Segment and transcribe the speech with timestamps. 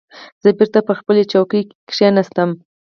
[0.43, 2.49] زه بېرته پر خپلې چوکۍ کېناستم.